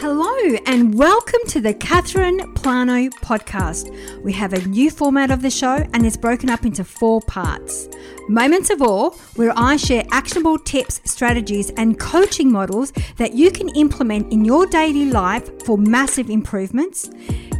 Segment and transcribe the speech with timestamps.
[0.00, 4.22] Hello, and welcome to the Catherine Plano podcast.
[4.22, 7.88] We have a new format of the show, and it's broken up into four parts
[8.28, 13.70] Moments of Awe, where I share actionable tips, strategies, and coaching models that you can
[13.70, 17.10] implement in your daily life for massive improvements.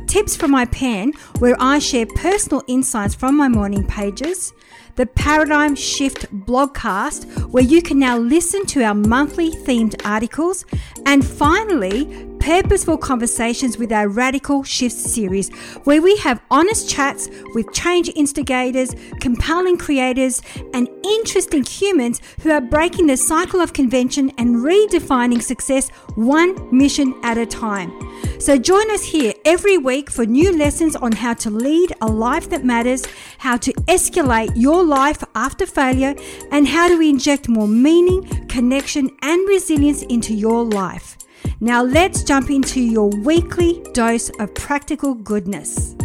[0.06, 4.52] Tips from my pen, where I share personal insights from my morning pages
[4.98, 10.64] the Paradigm Shift blogcast, where you can now listen to our monthly themed articles.
[11.06, 15.50] And finally, purposeful conversations with our Radical Shifts series,
[15.84, 20.40] where we have honest chats with change instigators, compelling creators,
[20.72, 27.14] and interesting humans who are breaking the cycle of convention and redefining success one mission
[27.22, 27.92] at a time.
[28.40, 32.48] So join us here every week for new lessons on how to lead a life
[32.48, 33.04] that matters,
[33.36, 36.14] how to escalate your life after failure,
[36.50, 41.18] and how to inject more meaning, connection, and resilience into your life.
[41.60, 45.96] Now, let's jump into your weekly dose of practical goodness.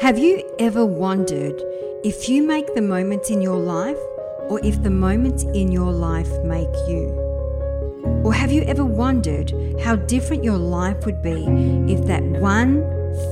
[0.00, 1.60] Have you ever wondered
[2.02, 3.98] if you make the moments in your life
[4.48, 7.27] or if the moments in your life make you?
[8.28, 11.46] Or have you ever wondered how different your life would be
[11.90, 12.82] if that one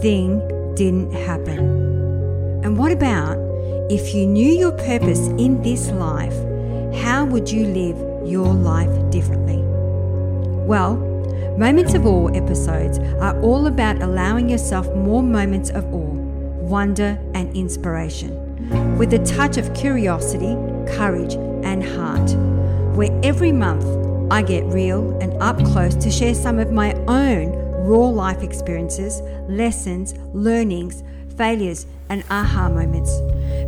[0.00, 0.38] thing
[0.74, 1.58] didn't happen?
[2.64, 3.36] And what about
[3.90, 6.32] if you knew your purpose in this life,
[7.02, 9.58] how would you live your life differently?
[10.64, 10.96] Well,
[11.58, 16.14] Moments of Awe episodes are all about allowing yourself more moments of awe,
[16.64, 20.54] wonder, and inspiration, with a touch of curiosity,
[20.96, 22.30] courage, and heart,
[22.96, 23.84] where every month
[24.30, 27.52] I get real and up close to share some of my own
[27.86, 31.04] raw life experiences, lessons, learnings,
[31.36, 33.20] failures, and aha moments.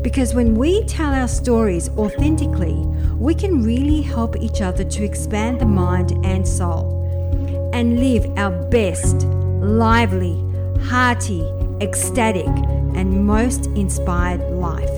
[0.03, 2.75] Because when we tell our stories authentically,
[3.17, 8.51] we can really help each other to expand the mind and soul and live our
[8.69, 9.27] best,
[9.61, 10.43] lively,
[10.87, 11.43] hearty,
[11.81, 12.47] ecstatic,
[12.97, 14.91] and most inspired life.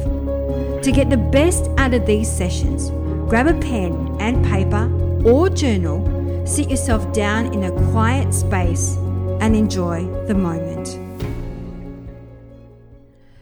[0.82, 2.88] To get the best out of these sessions,
[3.28, 4.88] grab a pen and paper
[5.24, 8.96] or journal, sit yourself down in a quiet space
[9.40, 10.98] and enjoy the moment.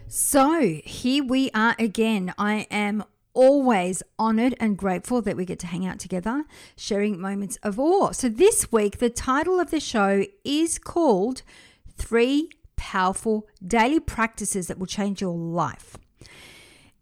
[0.08, 2.32] So, here we are again.
[2.38, 6.44] I am always honored and grateful that we get to hang out together,
[6.76, 8.12] sharing moments of awe.
[8.12, 11.42] So, this week, the title of the show is called
[11.96, 15.98] Three Powerful Daily Practices That Will Change Your Life.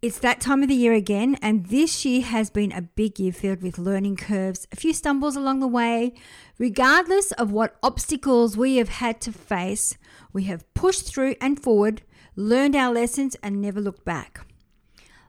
[0.07, 3.33] It's that time of the year again, and this year has been a big year
[3.33, 6.15] filled with learning curves, a few stumbles along the way.
[6.59, 9.99] Regardless of what obstacles we have had to face,
[10.33, 12.03] we have pushed through and forward,
[12.37, 14.47] learned our lessons, and never looked back.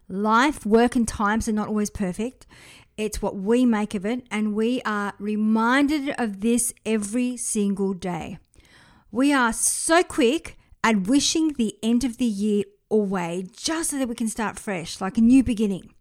[0.07, 2.45] Life, work, and times are not always perfect.
[2.97, 8.37] It's what we make of it, and we are reminded of this every single day.
[9.09, 14.07] We are so quick at wishing the end of the year away just so that
[14.07, 15.93] we can start fresh, like a new beginning.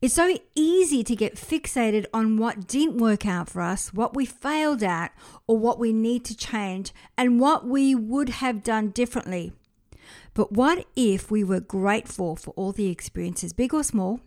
[0.00, 4.24] It's so easy to get fixated on what didn't work out for us, what we
[4.24, 5.12] failed at,
[5.48, 9.52] or what we need to change, and what we would have done differently.
[10.34, 14.20] But what if we were grateful for all the experiences, big or small?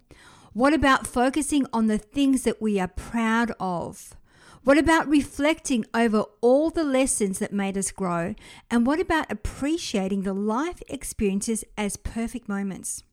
[0.51, 4.13] What about focusing on the things that we are proud of?
[4.63, 8.35] What about reflecting over all the lessons that made us grow?
[8.69, 13.03] And what about appreciating the life experiences as perfect moments?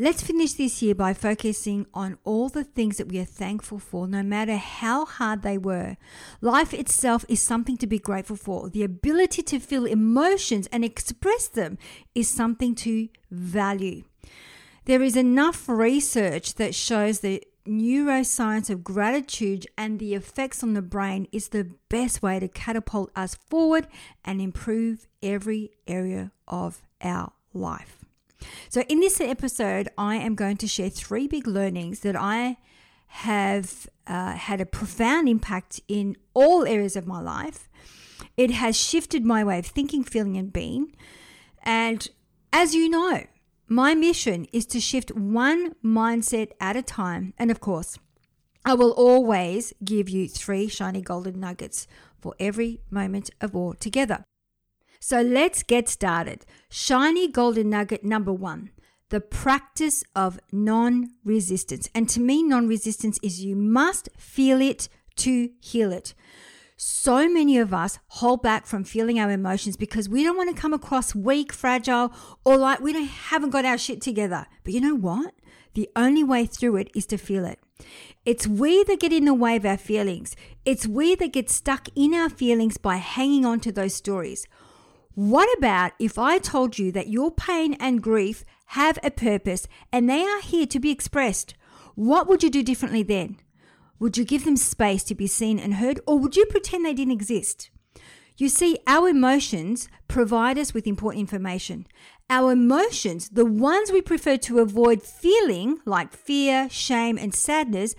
[0.00, 4.06] Let's finish this year by focusing on all the things that we are thankful for,
[4.06, 5.96] no matter how hard they were.
[6.40, 8.70] Life itself is something to be grateful for.
[8.70, 11.78] The ability to feel emotions and express them
[12.14, 14.04] is something to value.
[14.84, 20.82] There is enough research that shows that neuroscience of gratitude and the effects on the
[20.82, 23.86] brain is the best way to catapult us forward
[24.24, 28.04] and improve every area of our life.
[28.68, 32.56] So, in this episode, I am going to share three big learnings that I
[33.08, 37.68] have uh, had a profound impact in all areas of my life.
[38.36, 40.94] It has shifted my way of thinking, feeling, and being.
[41.62, 42.08] And
[42.52, 43.24] as you know,
[43.68, 47.34] my mission is to shift one mindset at a time.
[47.38, 47.98] And of course,
[48.64, 51.86] I will always give you three shiny golden nuggets
[52.20, 54.24] for every moment of awe together.
[55.00, 56.44] So let's get started.
[56.68, 58.70] Shiny golden nugget number one
[59.10, 61.88] the practice of non resistance.
[61.94, 66.14] And to me, non resistance is you must feel it to heal it.
[66.80, 70.62] So many of us hold back from feeling our emotions because we don't want to
[70.62, 72.12] come across weak, fragile,
[72.44, 74.46] or like we don't, haven't got our shit together.
[74.62, 75.34] But you know what?
[75.74, 77.58] The only way through it is to feel it.
[78.24, 80.36] It's we that get in the way of our feelings.
[80.64, 84.46] It's we that get stuck in our feelings by hanging on to those stories.
[85.16, 90.08] What about if I told you that your pain and grief have a purpose and
[90.08, 91.54] they are here to be expressed?
[91.96, 93.38] What would you do differently then?
[94.00, 96.94] Would you give them space to be seen and heard, or would you pretend they
[96.94, 97.70] didn't exist?
[98.36, 101.86] You see, our emotions provide us with important information.
[102.30, 107.96] Our emotions, the ones we prefer to avoid feeling, like fear, shame, and sadness,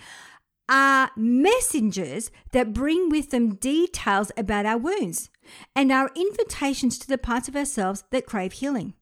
[0.69, 5.29] are messengers that bring with them details about our wounds
[5.75, 8.93] and our invitations to the parts of ourselves that crave healing.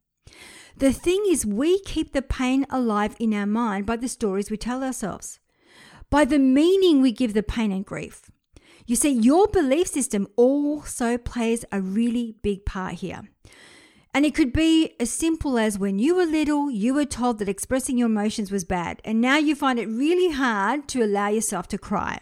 [0.77, 4.57] The thing is, we keep the pain alive in our mind by the stories we
[4.57, 5.39] tell ourselves
[6.09, 8.30] by the meaning we give the pain and grief.
[8.86, 13.24] You see, your belief system also plays a really big part here.
[14.13, 17.50] And it could be as simple as when you were little, you were told that
[17.50, 21.68] expressing your emotions was bad, and now you find it really hard to allow yourself
[21.68, 22.19] to cry.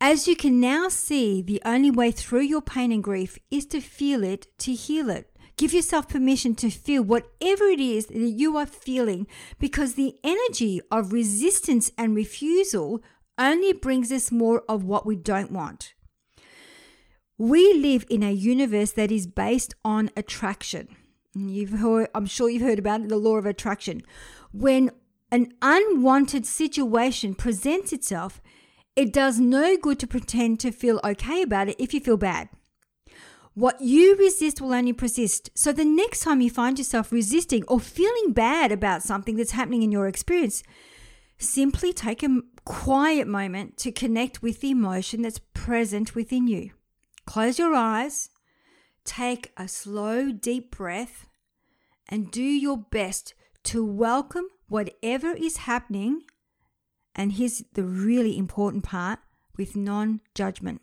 [0.00, 3.80] As you can now see, the only way through your pain and grief is to
[3.80, 5.35] feel it, to heal it.
[5.56, 9.26] Give yourself permission to feel whatever it is that you are feeling
[9.58, 13.02] because the energy of resistance and refusal
[13.38, 15.94] only brings us more of what we don't want.
[17.38, 20.88] We live in a universe that is based on attraction.
[21.34, 24.02] You've heard, I'm sure you've heard about it, the law of attraction.
[24.52, 24.90] When
[25.30, 28.40] an unwanted situation presents itself,
[28.94, 32.48] it does no good to pretend to feel okay about it if you feel bad.
[33.56, 35.48] What you resist will only persist.
[35.54, 39.82] So the next time you find yourself resisting or feeling bad about something that's happening
[39.82, 40.62] in your experience,
[41.38, 46.72] simply take a quiet moment to connect with the emotion that's present within you.
[47.24, 48.28] Close your eyes,
[49.06, 51.26] take a slow, deep breath,
[52.10, 53.32] and do your best
[53.62, 56.24] to welcome whatever is happening.
[57.14, 59.20] And here's the really important part
[59.56, 60.82] with non judgment.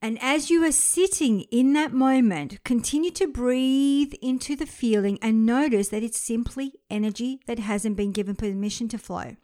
[0.00, 5.44] And as you are sitting in that moment, continue to breathe into the feeling and
[5.44, 9.36] notice that it's simply energy that hasn't been given permission to flow.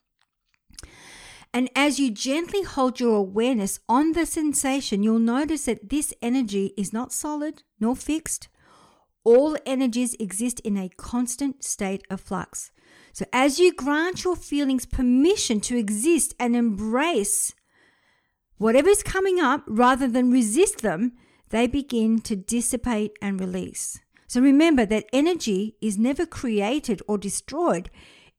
[1.52, 6.72] And as you gently hold your awareness on the sensation, you'll notice that this energy
[6.76, 8.48] is not solid nor fixed.
[9.24, 12.70] All energies exist in a constant state of flux.
[13.12, 17.54] So, as you grant your feelings permission to exist and embrace
[18.58, 21.12] Whatever is coming up, rather than resist them,
[21.50, 24.00] they begin to dissipate and release.
[24.26, 27.90] So remember that energy is never created or destroyed,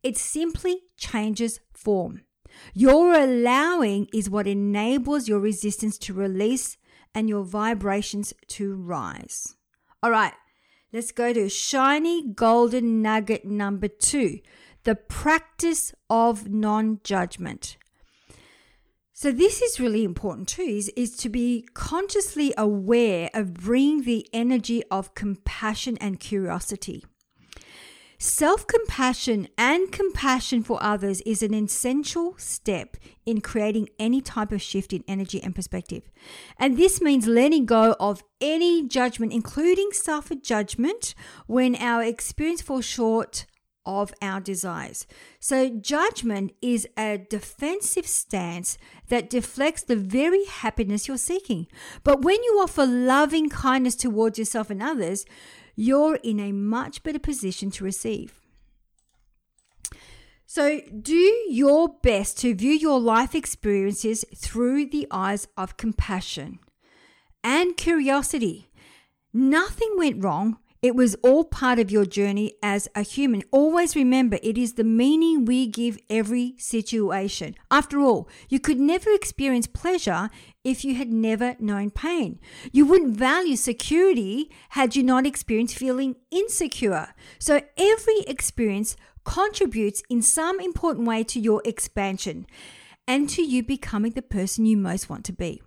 [0.03, 2.21] it simply changes form.
[2.73, 6.77] Your allowing is what enables your resistance to release
[7.13, 9.55] and your vibrations to rise.
[10.01, 10.33] All right,
[10.93, 14.39] let's go to shiny golden nugget number two
[14.83, 17.77] the practice of non judgment.
[19.17, 24.27] So this is really important too, is, is to be consciously aware of bringing the
[24.33, 27.05] energy of compassion and curiosity.
[28.19, 34.61] Self compassion and compassion for others is an essential step in creating any type of
[34.61, 36.11] shift in energy and perspective.
[36.59, 41.15] And this means letting go of any judgment, including self judgment,
[41.47, 43.45] when our experience falls short
[43.85, 45.05] of our desires.
[45.39, 48.77] So, judgment is a defensive stance
[49.09, 51.67] that deflects the very happiness you're seeking.
[52.03, 55.25] But when you offer loving kindness towards yourself and others,
[55.75, 58.41] you're in a much better position to receive.
[60.45, 66.59] So, do your best to view your life experiences through the eyes of compassion
[67.43, 68.69] and curiosity.
[69.33, 73.41] Nothing went wrong it was all part of your journey as a human.
[73.49, 77.55] Always remember, it is the meaning we give every situation.
[77.71, 80.29] After all, you could never experience pleasure
[80.63, 82.39] if you had never known pain.
[82.71, 87.15] You wouldn't value security had you not experienced feeling insecure.
[87.39, 92.45] So every experience contributes in some important way to your expansion
[93.07, 95.63] and to you becoming the person you most want to be.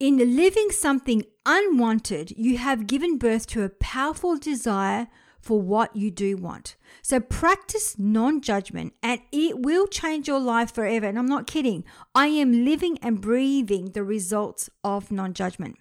[0.00, 5.08] In living something unwanted, you have given birth to a powerful desire
[5.42, 6.76] for what you do want.
[7.02, 11.06] So practice non judgment and it will change your life forever.
[11.06, 11.84] And I'm not kidding.
[12.14, 15.76] I am living and breathing the results of non judgment.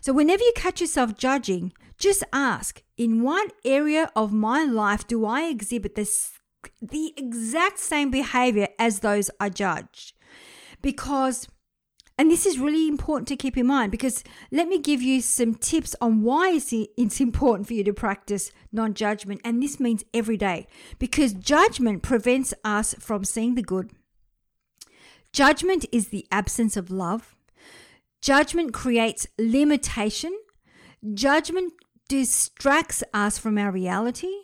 [0.00, 5.26] So whenever you catch yourself judging, just ask in what area of my life do
[5.26, 6.32] I exhibit this,
[6.80, 10.14] the exact same behavior as those I judge?
[10.80, 11.46] Because
[12.20, 14.22] And this is really important to keep in mind because
[14.52, 18.92] let me give you some tips on why it's important for you to practice non
[18.92, 19.40] judgment.
[19.42, 20.66] And this means every day
[20.98, 23.92] because judgment prevents us from seeing the good.
[25.32, 27.34] Judgment is the absence of love.
[28.20, 30.38] Judgment creates limitation.
[31.14, 31.72] Judgment
[32.06, 34.34] distracts us from our reality.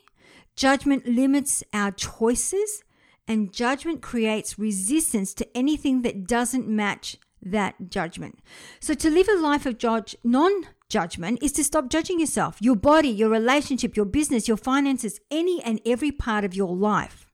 [0.56, 2.82] Judgment limits our choices.
[3.28, 7.18] And judgment creates resistance to anything that doesn't match
[7.50, 8.38] that judgment.
[8.80, 10.52] So to live a life of judge non
[10.88, 15.62] judgment is to stop judging yourself, your body, your relationship, your business, your finances, any
[15.62, 17.26] and every part of your life.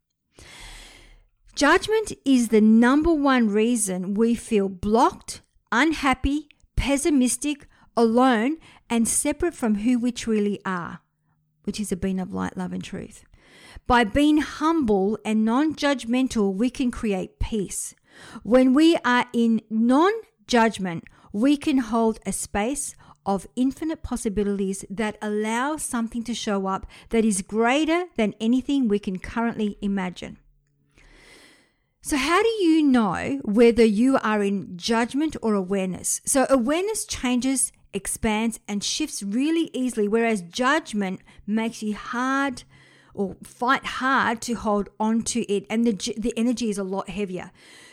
[1.55, 8.57] Judgment is the number one reason we feel blocked, unhappy, pessimistic, alone,
[8.89, 11.01] and separate from who we truly are,
[11.65, 13.25] which is a being of light, love, and truth.
[13.87, 17.95] By being humble and non judgmental, we can create peace.
[18.43, 20.13] When we are in non
[20.47, 26.87] judgment, we can hold a space of infinite possibilities that allow something to show up
[27.11, 30.39] that is greater than anything we can currently imagine.
[32.05, 36.21] So, how do you know whether you are in judgment or awareness?
[36.25, 42.65] So, awareness changes, expands, and shifts really easily, whereas judgment makes you hard
[43.15, 47.09] or fight hard to hold on to it, and the, the energy is a lot
[47.09, 47.53] heavier.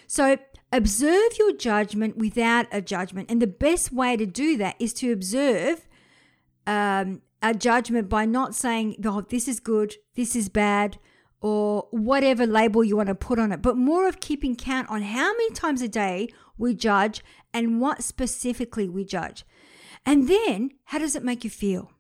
[0.10, 0.38] So
[0.72, 3.30] observe your judgment without a judgment.
[3.30, 5.88] And the best way to do that is to observe
[6.66, 10.98] um, a judgment by not saying, oh, this is good, this is bad,
[11.42, 15.04] or whatever label you want to put on it, but more of keeping count on
[15.04, 17.24] how many times a day we judge
[17.54, 19.46] and what specifically we judge.
[20.08, 21.92] And then, how does it make you feel?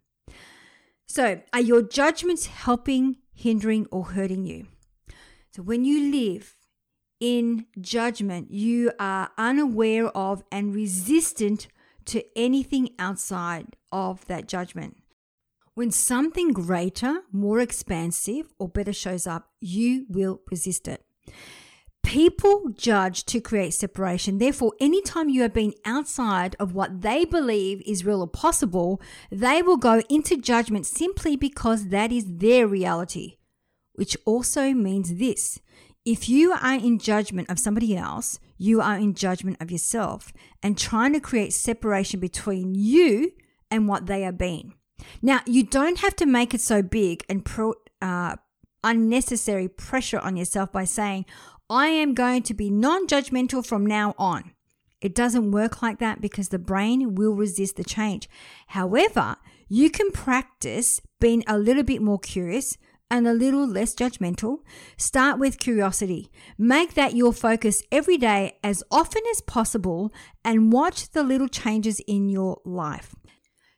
[1.06, 4.66] So, are your judgments helping, hindering, or hurting you?
[5.51, 6.56] So, when you live
[7.20, 11.68] in judgment, you are unaware of and resistant
[12.06, 14.98] to anything outside of that judgment.
[15.74, 21.04] When something greater, more expansive, or better shows up, you will resist it.
[22.04, 24.40] People judge to create separation.
[24.40, 29.62] Therefore, anytime you have been outside of what they believe is real or possible, they
[29.62, 33.38] will go into judgment simply because that is their reality.
[33.94, 35.60] Which also means this
[36.10, 40.75] if you are in judgment of somebody else, you are in judgment of yourself and
[40.75, 43.32] trying to create separation between you
[43.70, 44.74] and what they are being.
[45.22, 48.38] Now, you don't have to make it so big and put uh,
[48.84, 51.28] unnecessary pressure on yourself by saying,
[51.70, 54.54] I am going to be non judgmental from now on.
[55.01, 58.28] It doesn't work like that because the brain will resist the change.
[58.70, 59.36] However,
[59.68, 62.78] you can practice being a little bit more curious,
[63.12, 64.60] and a little less judgmental,
[64.98, 66.32] start with curiosity.
[66.58, 70.13] Make that your focus every day as often as possible
[70.44, 73.16] and watch the little changes in your life.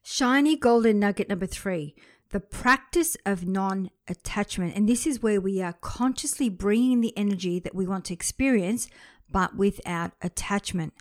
[0.04, 1.96] Shiny golden nugget number three
[2.32, 4.76] the practice of non attachment.
[4.76, 8.88] And this is where we are consciously bringing the energy that we want to experience,
[9.30, 10.94] but without attachment.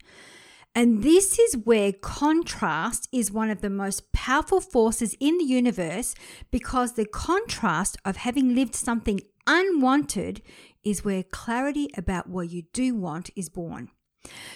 [0.74, 6.14] And this is where contrast is one of the most powerful forces in the universe
[6.50, 10.42] because the contrast of having lived something unwanted
[10.84, 13.90] is where clarity about what you do want is born.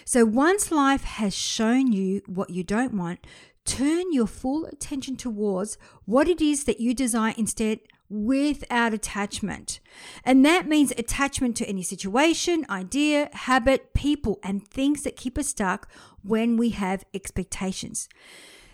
[0.04, 3.26] So once life has shown you what you don't want,
[3.64, 7.80] turn your full attention towards what it is that you desire instead
[8.14, 9.80] without attachment.
[10.24, 15.48] And that means attachment to any situation, idea, habit, people, and things that keep us
[15.48, 15.88] stuck
[16.22, 18.08] when we have expectations.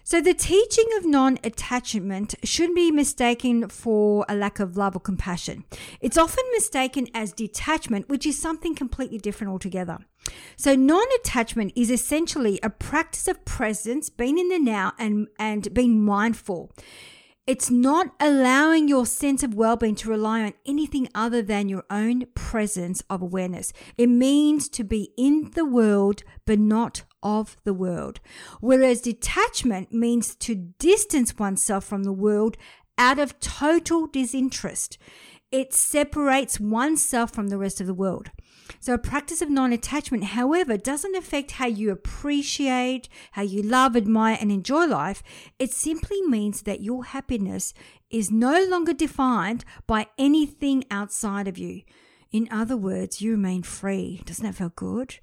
[0.03, 5.01] So, the teaching of non attachment shouldn't be mistaken for a lack of love or
[5.01, 5.65] compassion.
[6.01, 9.99] It's often mistaken as detachment, which is something completely different altogether.
[10.57, 15.73] So, non attachment is essentially a practice of presence, being in the now, and, and
[15.73, 16.73] being mindful.
[17.47, 21.85] It's not allowing your sense of well being to rely on anything other than your
[21.91, 23.73] own presence of awareness.
[23.97, 28.21] It means to be in the world, but not of the world.
[28.61, 32.57] Whereas detachment means to distance oneself from the world
[32.97, 34.99] out of total disinterest.
[35.51, 38.31] It separates oneself from the rest of the world.
[38.79, 43.97] So, a practice of non attachment, however, doesn't affect how you appreciate, how you love,
[43.97, 45.23] admire, and enjoy life.
[45.59, 47.75] It simply means that your happiness
[48.11, 51.83] is no longer defined by anything outside of you.
[52.33, 54.23] In other words, you remain free.
[54.25, 55.17] Doesn't that feel good?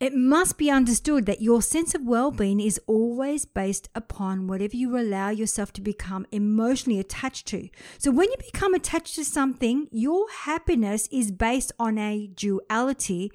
[0.00, 4.74] It must be understood that your sense of well being is always based upon whatever
[4.74, 7.68] you allow yourself to become emotionally attached to.
[7.98, 13.30] So, when you become attached to something, your happiness is based on a duality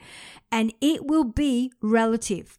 [0.52, 2.58] and it will be relative.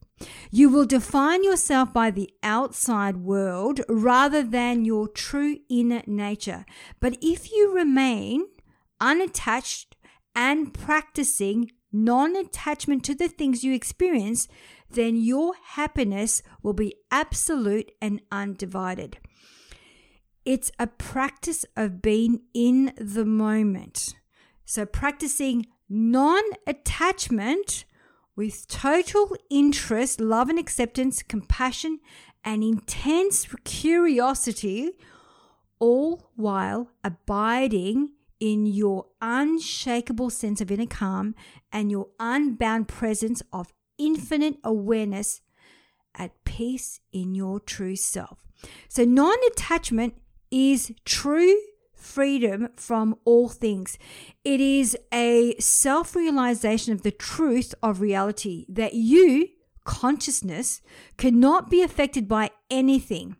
[0.52, 6.64] You will define yourself by the outside world rather than your true inner nature.
[7.00, 8.46] But if you remain
[9.00, 9.96] unattached
[10.36, 11.72] and practicing
[12.04, 14.48] non attachment to the things you experience,
[14.90, 19.18] then your happiness will be absolute and undivided.
[20.44, 24.14] It's a practice of being in the moment.
[24.64, 27.84] So, practicing non attachment
[28.36, 32.00] with total interest, love and acceptance, compassion,
[32.44, 34.92] and intense curiosity,
[35.78, 41.34] all while abiding in your unshakable sense of inner calm
[41.72, 45.40] and your unbound presence of infinite awareness
[46.14, 48.38] at peace in your true self.
[48.88, 50.14] So, non attachment
[50.50, 51.56] is true
[51.94, 53.98] freedom from all things.
[54.44, 59.48] It is a self realization of the truth of reality that you,
[59.84, 60.80] consciousness,
[61.16, 63.36] cannot be affected by anything.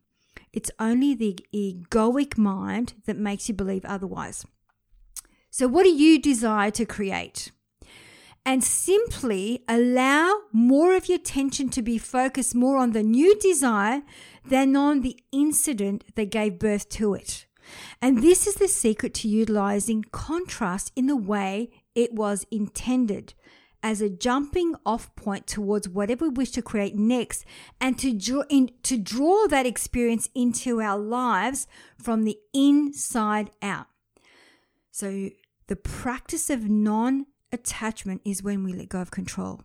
[0.53, 4.47] It's only the egoic mind that makes you believe otherwise.
[5.59, 7.51] So, what do you desire to create?
[8.45, 14.03] And simply allow more of your attention to be focused more on the new desire
[14.45, 17.47] than on the incident that gave birth to it.
[18.03, 23.33] And this is the secret to utilizing contrast in the way it was intended
[23.83, 27.47] as a jumping off point towards whatever we wish to create next
[27.81, 33.87] and to draw in, to draw that experience into our lives from the inside out.
[34.91, 35.31] So
[35.69, 39.63] the practice of non attachment is when we let go of control.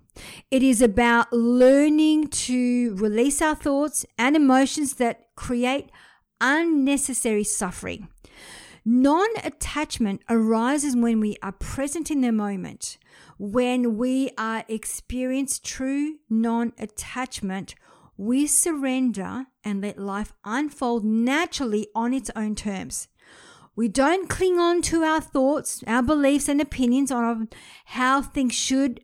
[0.50, 5.89] It is about learning to release our thoughts and emotions that create
[6.39, 8.08] unnecessary suffering.
[8.84, 12.98] Non attachment arises when we are present in the moment,
[13.38, 17.75] when we are experience true non attachment.
[18.18, 23.07] We surrender and let life unfold naturally on its own terms.
[23.75, 27.50] We don't cling on to our thoughts, our beliefs, and opinions on
[27.86, 29.01] how things should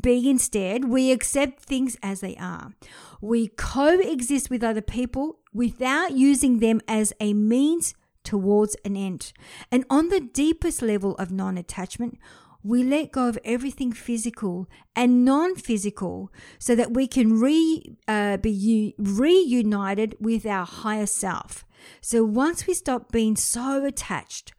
[0.00, 0.86] be instead.
[0.86, 2.72] We accept things as they are.
[3.20, 9.32] We coexist with other people without using them as a means towards an end.
[9.70, 12.18] And on the deepest level of non attachment,
[12.62, 18.36] we let go of everything physical and non physical so that we can re, uh,
[18.36, 21.64] be u- reunited with our higher self.
[22.00, 24.52] So once we stop being so attached,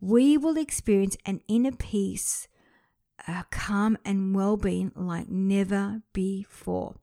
[0.00, 2.48] we will experience an inner peace,
[3.26, 6.96] a calm and well being like never before.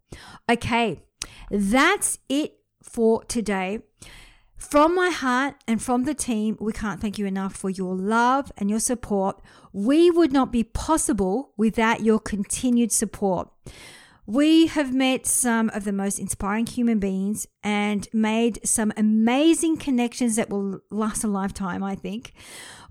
[0.50, 1.02] Okay,
[1.50, 3.80] that's it for today.
[4.56, 8.52] From my heart and from the team, we can't thank you enough for your love
[8.58, 9.42] and your support.
[9.74, 13.50] We would not be possible without your continued support.
[14.32, 20.38] We have met some of the most inspiring human beings and made some amazing connections
[20.38, 22.32] that will last a lifetime, I think.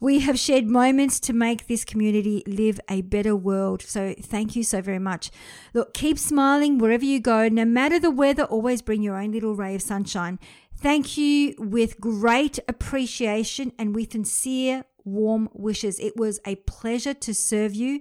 [0.02, 3.80] We have shared moments to make this community live a better world.
[3.80, 5.30] So thank you so very much.
[5.72, 7.48] Look, keep smiling wherever you go.
[7.48, 10.38] No matter the weather, always bring your own little ray of sunshine.
[10.76, 15.98] Thank you with great appreciation and with sincere, warm wishes.
[16.00, 18.00] It was a pleasure to serve you.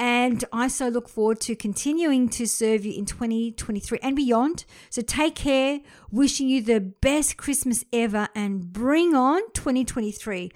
[0.00, 4.64] And I so look forward to continuing to serve you in 2023 and beyond.
[4.88, 10.50] So take care, wishing you the best Christmas ever and bring on 2023.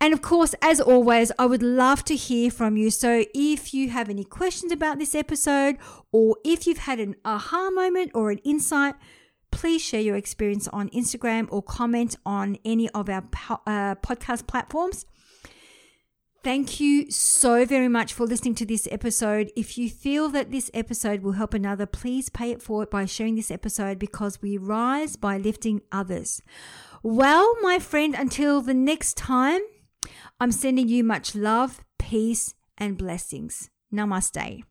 [0.00, 2.92] And of course, as always, I would love to hear from you.
[2.92, 5.76] So if you have any questions about this episode,
[6.12, 8.94] or if you've had an aha moment or an insight,
[9.50, 13.24] please share your experience on Instagram or comment on any of our
[13.66, 15.06] uh, podcast platforms.
[16.42, 19.52] Thank you so very much for listening to this episode.
[19.56, 23.36] If you feel that this episode will help another, please pay it forward by sharing
[23.36, 26.40] this episode because we rise by lifting others.
[27.02, 29.60] Well, my friend, until the next time,
[30.40, 33.68] I'm sending you much love, peace, and blessings.
[33.92, 34.62] Namaste.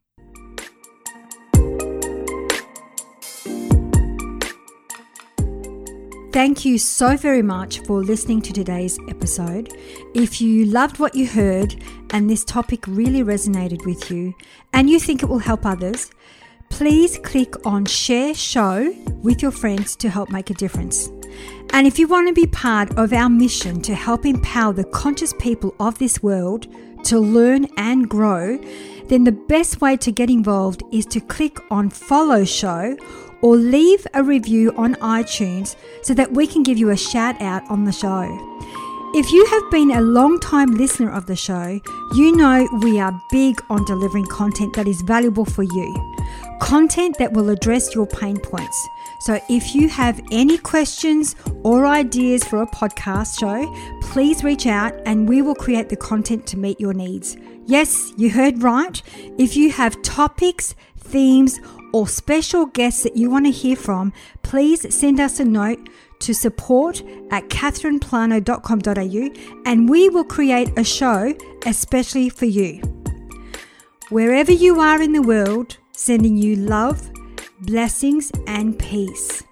[6.32, 9.74] Thank you so very much for listening to today's episode.
[10.14, 14.36] If you loved what you heard and this topic really resonated with you
[14.72, 16.12] and you think it will help others,
[16.70, 21.08] please click on share show with your friends to help make a difference.
[21.74, 25.34] And if you want to be part of our mission to help empower the conscious
[25.34, 26.68] people of this world
[27.06, 28.60] to learn and grow,
[29.06, 32.96] then the best way to get involved is to click on follow show
[33.42, 37.64] or leave a review on iTunes so that we can give you a shout out
[37.70, 38.24] on the show.
[39.16, 41.80] If you have been a long time listener of the show,
[42.16, 46.16] you know we are big on delivering content that is valuable for you.
[46.60, 48.88] content that will address your pain points.
[49.22, 54.94] So if you have any questions or ideas for a podcast show, please reach out
[55.06, 57.36] and we will create the content to meet your needs.
[57.66, 59.02] Yes, you heard right.
[59.38, 61.60] If you have topics, themes,
[61.92, 66.34] or special guests that you want to hear from, please send us a note to
[66.34, 72.82] support at catherineplano.com.au and we will create a show especially for you.
[74.10, 77.10] Wherever you are in the world, sending you love,
[77.62, 79.44] blessings, and peace.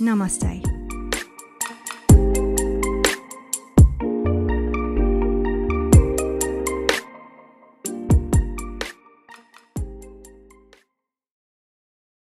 [0.00, 0.79] Namaste.